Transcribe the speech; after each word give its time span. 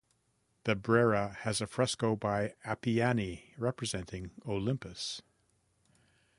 The 0.63 0.73
Brera 0.75 1.37
has 1.41 1.61
a 1.61 1.67
fresco 1.67 2.15
by 2.15 2.55
Appiani 2.65 3.53
representing 3.55 4.31
Olympus. 4.47 5.21